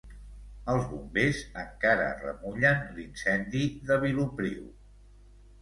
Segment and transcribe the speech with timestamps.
[0.71, 4.69] Els Bombers encara remullen l'incendi de Vilopriu.